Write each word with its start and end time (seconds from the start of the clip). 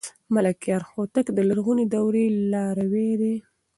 ملکیار 0.33 0.81
هوتک 0.91 1.27
د 1.33 1.39
لرغونې 1.49 1.85
دورې 1.93 2.25
لاروی 2.51 3.11
دی. 3.21 3.35